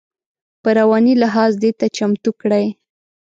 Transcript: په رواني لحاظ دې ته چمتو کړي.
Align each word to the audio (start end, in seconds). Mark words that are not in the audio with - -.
په 0.61 0.69
رواني 0.79 1.13
لحاظ 1.23 1.51
دې 1.61 1.71
ته 1.79 1.85
چمتو 1.97 2.31
کړي. 2.41 2.65